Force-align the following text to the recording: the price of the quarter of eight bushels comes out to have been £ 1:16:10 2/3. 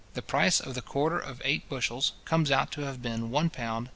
the 0.15 0.21
price 0.23 0.59
of 0.59 0.73
the 0.73 0.81
quarter 0.81 1.19
of 1.19 1.39
eight 1.45 1.69
bushels 1.69 2.13
comes 2.25 2.49
out 2.49 2.71
to 2.71 2.81
have 2.81 3.03
been 3.03 3.29
£ 3.29 3.29
1:16:10 3.29 3.51
2/3. 3.83 3.87